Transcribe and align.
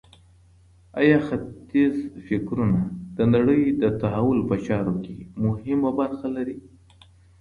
آیا 0.99 1.17
ختیځه 1.27 2.03
فکرونه 2.27 2.79
د 3.17 3.19
نړۍ 3.33 3.61
د 3.81 3.83
تحول 4.01 4.39
په 4.49 4.55
چارو 4.67 4.95
کي 5.05 5.15
مهمه 5.45 5.91
برخه 5.99 6.27
لري؟ 6.37 6.57